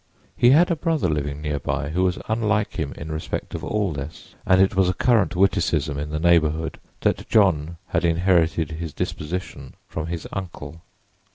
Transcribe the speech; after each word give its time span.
He 0.35 0.49
had 0.49 0.71
a 0.71 0.75
brother 0.75 1.07
living 1.07 1.43
near 1.43 1.59
by 1.59 1.89
who 1.89 2.03
was 2.03 2.17
unlike 2.27 2.73
him 2.77 2.91
in 2.93 3.11
respect 3.11 3.53
of 3.53 3.63
all 3.63 3.93
this, 3.93 4.33
and 4.47 4.59
it 4.59 4.75
was 4.75 4.89
a 4.89 4.95
current 4.95 5.35
witticism 5.35 5.99
in 5.99 6.09
the 6.09 6.17
neighborhood 6.17 6.79
that 7.01 7.29
John 7.29 7.77
had 7.89 8.03
inherited 8.03 8.71
his 8.71 8.95
disposition 8.95 9.75
from 9.87 10.07
his 10.07 10.27
uncle. 10.33 10.81